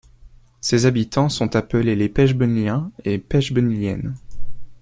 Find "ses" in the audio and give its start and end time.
0.61-0.87